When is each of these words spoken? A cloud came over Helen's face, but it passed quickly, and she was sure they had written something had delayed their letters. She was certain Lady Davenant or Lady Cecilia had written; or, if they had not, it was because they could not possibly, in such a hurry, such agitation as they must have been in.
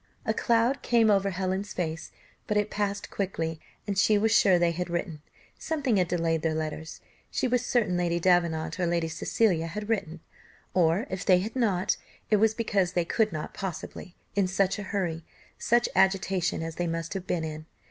A 0.25 0.33
cloud 0.33 0.81
came 0.81 1.11
over 1.11 1.29
Helen's 1.29 1.73
face, 1.73 2.09
but 2.47 2.57
it 2.57 2.71
passed 2.71 3.11
quickly, 3.11 3.59
and 3.85 3.95
she 3.95 4.17
was 4.17 4.31
sure 4.31 4.57
they 4.57 4.71
had 4.71 4.89
written 4.89 5.21
something 5.59 5.97
had 5.97 6.07
delayed 6.07 6.41
their 6.41 6.55
letters. 6.55 7.01
She 7.29 7.47
was 7.47 7.63
certain 7.63 7.97
Lady 7.97 8.19
Davenant 8.19 8.79
or 8.79 8.87
Lady 8.87 9.07
Cecilia 9.07 9.67
had 9.67 9.89
written; 9.89 10.21
or, 10.73 11.05
if 11.11 11.23
they 11.23 11.37
had 11.37 11.55
not, 11.55 11.97
it 12.31 12.37
was 12.37 12.55
because 12.55 12.93
they 12.93 13.05
could 13.05 13.31
not 13.31 13.53
possibly, 13.53 14.15
in 14.35 14.47
such 14.47 14.79
a 14.79 14.83
hurry, 14.89 15.23
such 15.59 15.87
agitation 15.95 16.63
as 16.63 16.77
they 16.77 16.87
must 16.87 17.13
have 17.13 17.27
been 17.27 17.43
in. 17.43 17.67